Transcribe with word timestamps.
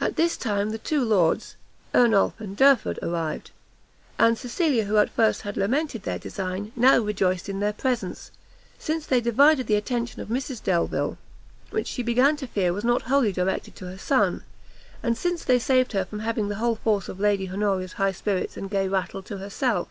At 0.00 0.16
this 0.16 0.36
time 0.36 0.70
the 0.70 0.78
two 0.78 1.04
lords, 1.04 1.54
Ernolf 1.94 2.40
and 2.40 2.56
Derford, 2.56 2.98
arrived; 3.04 3.52
and 4.18 4.36
Cecilia, 4.36 4.86
who 4.86 4.96
at 4.96 5.08
first 5.10 5.42
had 5.42 5.56
lamented 5.56 6.02
their 6.02 6.18
design, 6.18 6.72
now 6.74 6.98
rejoiced 6.98 7.48
in 7.48 7.60
their 7.60 7.72
presence, 7.72 8.32
since 8.80 9.06
they 9.06 9.20
divided 9.20 9.68
the 9.68 9.76
attention 9.76 10.20
of 10.20 10.26
Mrs 10.26 10.60
Delvile, 10.60 11.18
which 11.70 11.86
she 11.86 12.02
began 12.02 12.34
to 12.38 12.48
fear 12.48 12.72
was 12.72 12.82
not 12.82 13.02
wholly 13.02 13.30
directed 13.32 13.76
to 13.76 13.84
her 13.86 13.96
son, 13.96 14.42
and 15.04 15.16
since 15.16 15.44
they 15.44 15.60
saved 15.60 15.92
her 15.92 16.04
from 16.04 16.18
having 16.18 16.48
the 16.48 16.56
whole 16.56 16.74
force 16.74 17.08
of 17.08 17.20
Lady 17.20 17.48
Honoria's 17.48 17.92
high 17.92 18.10
spirits 18.10 18.56
and 18.56 18.68
gay 18.70 18.88
rattle 18.88 19.22
to 19.22 19.38
herself. 19.38 19.86